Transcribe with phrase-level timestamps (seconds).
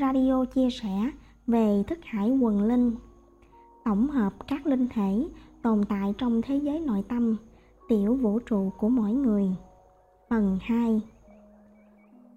[0.00, 1.10] radio chia sẻ
[1.46, 2.94] về thức hải quần linh,
[3.84, 5.28] tổng hợp các linh thể
[5.62, 7.36] tồn tại trong thế giới nội tâm,
[7.88, 9.48] tiểu vũ trụ của mỗi người.
[10.28, 11.00] Phần 2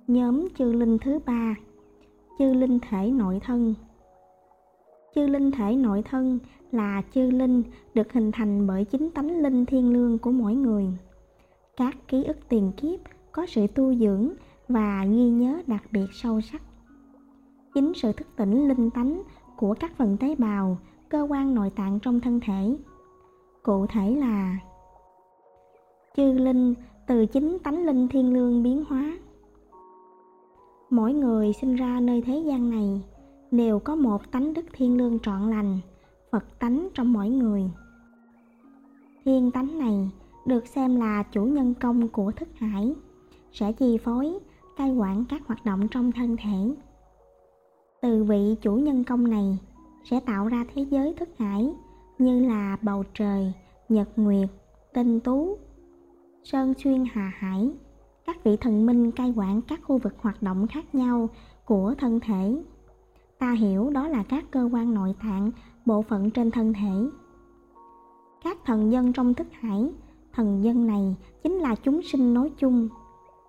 [0.07, 1.55] nhóm chư linh thứ ba.
[2.39, 3.73] Chư linh thể nội thân.
[5.15, 6.39] Chư linh thể nội thân
[6.71, 10.85] là chư linh được hình thành bởi chính tánh linh thiên lương của mỗi người.
[11.77, 12.99] Các ký ức tiền kiếp
[13.31, 14.29] có sự tu dưỡng
[14.67, 16.61] và ghi nhớ đặc biệt sâu sắc
[17.73, 19.21] chính sự thức tỉnh linh tánh
[19.57, 20.77] của các phần tế bào,
[21.09, 22.77] cơ quan nội tạng trong thân thể.
[23.63, 24.57] Cụ thể là
[26.17, 26.73] chư linh
[27.07, 29.17] từ chính tánh linh thiên lương biến hóa.
[30.89, 33.01] Mỗi người sinh ra nơi thế gian này
[33.51, 35.79] đều có một tánh đức thiên lương trọn lành,
[36.31, 37.63] phật tánh trong mỗi người.
[39.25, 40.09] Thiên tánh này
[40.45, 42.95] được xem là chủ nhân công của thức hải,
[43.51, 44.39] sẽ chi phối,
[44.77, 46.75] cai quản các hoạt động trong thân thể
[48.01, 49.57] từ vị chủ nhân công này
[50.03, 51.73] sẽ tạo ra thế giới thức hải
[52.17, 53.53] như là bầu trời,
[53.89, 54.49] nhật nguyệt,
[54.93, 55.57] tinh tú,
[56.43, 57.71] sơn xuyên hà hải.
[58.25, 61.29] Các vị thần minh cai quản các khu vực hoạt động khác nhau
[61.65, 62.61] của thân thể.
[63.39, 65.51] Ta hiểu đó là các cơ quan nội tạng,
[65.85, 67.09] bộ phận trên thân thể.
[68.43, 69.91] Các thần dân trong thức hải,
[70.33, 72.89] thần dân này chính là chúng sinh nói chung.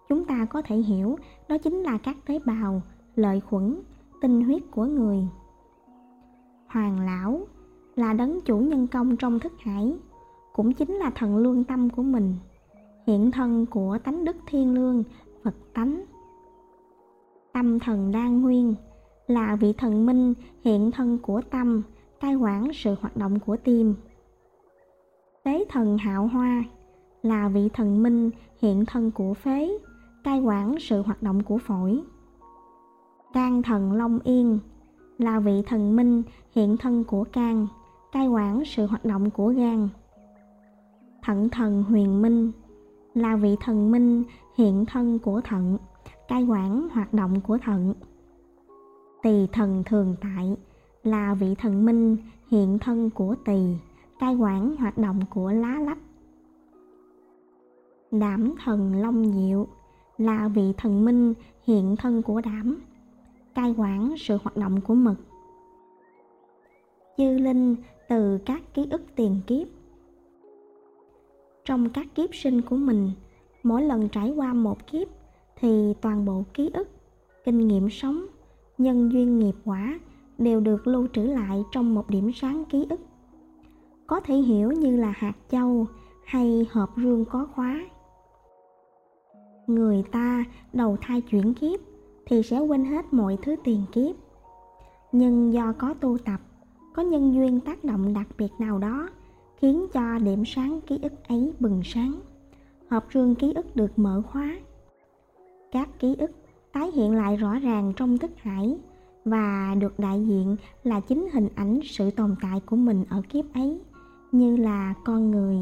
[0.09, 1.17] Chúng ta có thể hiểu
[1.48, 2.83] đó chính là các tế bào,
[3.17, 3.83] lợi khuẩn
[4.23, 5.28] tinh huyết của người.
[6.67, 7.47] Hoàng lão
[7.97, 9.97] là đấng chủ nhân công trong thức hải,
[10.53, 12.34] cũng chính là thần lương tâm của mình,
[13.06, 15.03] hiện thân của tánh đức thiên lương,
[15.42, 16.05] phật tánh.
[17.53, 18.75] Tâm thần đa nguyên
[19.27, 21.83] là vị thần minh hiện thân của tâm,
[22.20, 23.95] cai quản sự hoạt động của tim.
[25.45, 26.64] Tế thần hạo hoa
[27.23, 29.79] là vị thần minh hiện thân của phế,
[30.25, 32.03] cai quản sự hoạt động của phổi
[33.33, 34.59] can thần long yên
[35.19, 36.23] là vị thần minh
[36.55, 37.67] hiện thân của can
[38.13, 39.89] cai quản sự hoạt động của gan.
[41.23, 42.53] Thận thần huyền minh
[43.15, 44.25] là vị thần minh
[44.57, 45.79] hiện thân của thận,
[46.29, 47.95] cai quản hoạt động của thận.
[49.23, 50.57] Tỳ thần thường tại
[51.05, 52.17] là vị thần minh
[52.51, 53.77] hiện thân của tỳ,
[54.19, 55.98] cai quản hoạt động của lá lách.
[58.11, 59.67] Đảm thần long diệu
[60.19, 61.35] là vị thần minh
[61.67, 62.79] hiện thân của đảm
[63.55, 65.17] cai quản sự hoạt động của mực.
[67.18, 67.77] Dư linh
[68.08, 69.68] từ các ký ức tiền kiếp.
[71.64, 73.11] Trong các kiếp sinh của mình,
[73.62, 75.08] mỗi lần trải qua một kiếp
[75.57, 76.89] thì toàn bộ ký ức,
[77.45, 78.27] kinh nghiệm sống,
[78.79, 80.01] nhân duyên nghiệp quả
[80.39, 83.01] đều được lưu trữ lại trong một điểm sáng ký ức.
[84.07, 85.86] Có thể hiểu như là hạt châu
[86.24, 87.85] hay hộp rương có khóa.
[89.67, 91.80] Người ta đầu thai chuyển kiếp
[92.27, 94.17] thì sẽ quên hết mọi thứ tiền kiếp.
[95.13, 96.41] Nhưng do có tu tập,
[96.93, 99.09] có nhân duyên tác động đặc biệt nào đó,
[99.57, 102.21] khiến cho điểm sáng ký ức ấy bừng sáng,
[102.91, 104.57] hộp rương ký ức được mở khóa.
[105.73, 106.31] Các ký ức
[106.73, 108.79] tái hiện lại rõ ràng trong thức hải
[109.25, 113.55] và được đại diện là chính hình ảnh sự tồn tại của mình ở kiếp
[113.55, 113.81] ấy,
[114.33, 115.59] như là con người,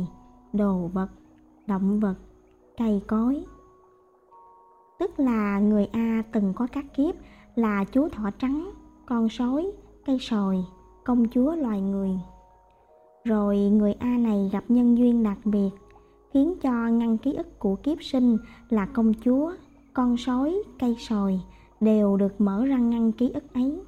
[0.52, 1.08] đồ vật,
[1.66, 2.14] động vật,
[2.78, 3.44] cây cối
[5.00, 7.14] tức là người a từng có các kiếp
[7.54, 8.70] là chú thỏ trắng,
[9.06, 9.72] con sói,
[10.06, 10.64] cây sồi,
[11.04, 12.10] công chúa loài người.
[13.24, 15.70] Rồi người a này gặp nhân duyên đặc biệt,
[16.32, 18.38] khiến cho ngăn ký ức của kiếp sinh
[18.68, 19.52] là công chúa,
[19.92, 21.40] con sói, cây sồi
[21.80, 23.80] đều được mở ra ngăn ký ức ấy.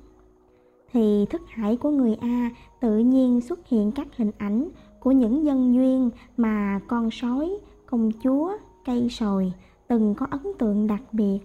[0.92, 2.50] Thì thức hải của người a
[2.80, 4.68] tự nhiên xuất hiện các hình ảnh
[5.00, 8.52] của những nhân duyên mà con sói, công chúa,
[8.84, 9.52] cây sồi
[9.92, 11.38] từng có ấn tượng đặc biệt.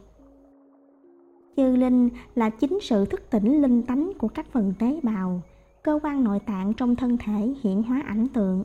[1.57, 5.41] Chư linh là chính sự thức tỉnh linh tánh của các phần tế bào,
[5.83, 8.63] cơ quan nội tạng trong thân thể hiện hóa ảnh tượng.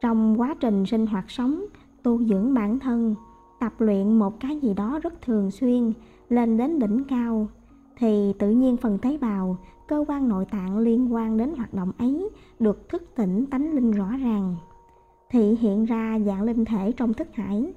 [0.00, 1.64] Trong quá trình sinh hoạt sống,
[2.02, 3.14] tu dưỡng bản thân,
[3.60, 5.92] tập luyện một cái gì đó rất thường xuyên,
[6.28, 7.48] lên đến đỉnh cao,
[7.96, 9.56] thì tự nhiên phần tế bào,
[9.88, 12.28] cơ quan nội tạng liên quan đến hoạt động ấy
[12.58, 14.56] được thức tỉnh tánh linh rõ ràng
[15.30, 17.72] thị hiện ra dạng linh thể trong thức hải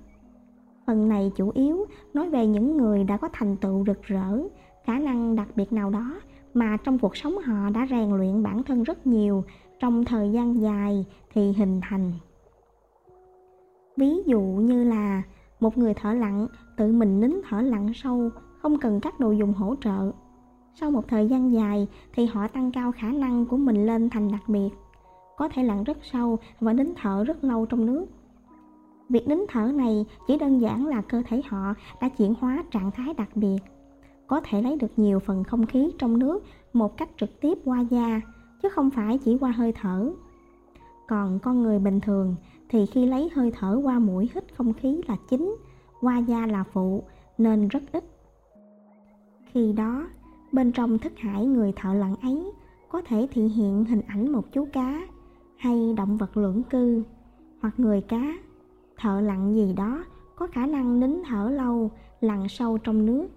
[0.85, 4.39] phần này chủ yếu nói về những người đã có thành tựu rực rỡ,
[4.85, 6.19] khả năng đặc biệt nào đó
[6.53, 9.43] mà trong cuộc sống họ đã rèn luyện bản thân rất nhiều
[9.79, 12.11] trong thời gian dài thì hình thành.
[13.97, 15.21] Ví dụ như là
[15.59, 16.47] một người thở lặng
[16.77, 18.29] tự mình nín thở lặng sâu,
[18.61, 20.11] không cần các đồ dùng hỗ trợ.
[20.79, 24.31] Sau một thời gian dài thì họ tăng cao khả năng của mình lên thành
[24.31, 24.69] đặc biệt,
[25.37, 28.05] có thể lặn rất sâu và nín thở rất lâu trong nước
[29.13, 32.91] việc nín thở này chỉ đơn giản là cơ thể họ đã chuyển hóa trạng
[32.91, 33.59] thái đặc biệt
[34.27, 36.43] có thể lấy được nhiều phần không khí trong nước
[36.73, 38.21] một cách trực tiếp qua da,
[38.61, 40.11] chứ không phải chỉ qua hơi thở.
[41.07, 42.35] Còn con người bình thường
[42.69, 45.55] thì khi lấy hơi thở qua mũi hít không khí là chính,
[46.01, 47.03] qua da là phụ,
[47.37, 48.03] nên rất ít.
[49.51, 50.07] Khi đó,
[50.51, 52.51] bên trong thức hải người thợ lặn ấy
[52.89, 55.01] có thể thị hiện hình ảnh một chú cá
[55.57, 57.03] hay động vật lưỡng cư
[57.61, 58.33] hoặc người cá
[58.97, 60.03] thợ lặn gì đó
[60.35, 61.91] có khả năng nín thở lâu
[62.21, 63.27] lặn sâu trong nước.